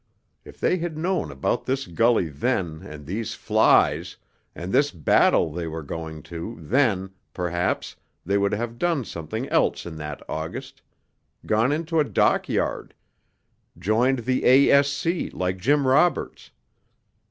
[0.43, 4.17] If they had known about this gully then and these flies,
[4.55, 9.85] and this battle they were going to, then, perhaps, they would have done something else
[9.85, 10.81] in that August...
[11.45, 12.95] gone into a dockyard...
[13.77, 15.29] joined the A.S.C.
[15.35, 16.49] like Jim Roberts....